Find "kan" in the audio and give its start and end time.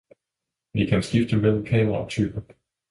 0.87-1.01